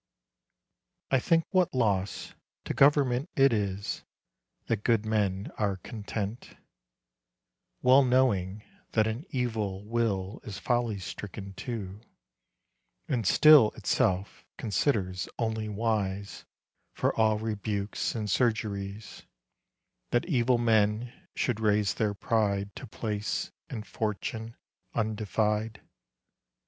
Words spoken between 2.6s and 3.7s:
to government It